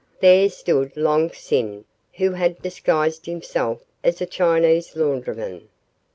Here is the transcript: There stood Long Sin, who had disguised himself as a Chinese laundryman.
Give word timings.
There 0.19 0.49
stood 0.49 0.97
Long 0.97 1.31
Sin, 1.31 1.85
who 2.13 2.31
had 2.31 2.59
disguised 2.59 3.27
himself 3.27 3.85
as 4.03 4.19
a 4.19 4.25
Chinese 4.25 4.95
laundryman. 4.95 5.69